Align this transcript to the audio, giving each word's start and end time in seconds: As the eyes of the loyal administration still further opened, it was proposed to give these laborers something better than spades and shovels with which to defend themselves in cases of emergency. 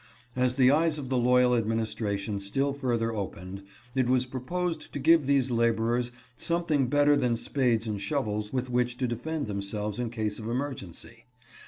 As 0.35 0.55
the 0.55 0.71
eyes 0.71 0.97
of 0.97 1.09
the 1.09 1.17
loyal 1.19 1.53
administration 1.55 2.39
still 2.39 2.73
further 2.73 3.13
opened, 3.13 3.61
it 3.93 4.09
was 4.09 4.25
proposed 4.25 4.91
to 4.93 4.97
give 4.97 5.27
these 5.27 5.51
laborers 5.51 6.11
something 6.35 6.87
better 6.87 7.15
than 7.15 7.37
spades 7.37 7.85
and 7.85 8.01
shovels 8.01 8.51
with 8.51 8.67
which 8.67 8.97
to 8.97 9.07
defend 9.07 9.45
themselves 9.45 9.99
in 9.99 10.09
cases 10.09 10.39
of 10.39 10.49
emergency. 10.49 11.27